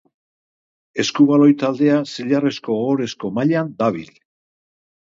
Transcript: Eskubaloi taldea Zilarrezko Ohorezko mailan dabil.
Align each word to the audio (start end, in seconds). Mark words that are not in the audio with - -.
Eskubaloi 1.03 1.51
taldea 1.65 2.01
Zilarrezko 2.15 2.79
Ohorezko 2.81 3.35
mailan 3.39 3.75
dabil. 3.85 4.15